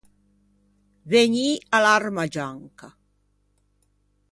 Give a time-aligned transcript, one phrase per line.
[1.11, 2.89] Vegnî à l’arma gianca.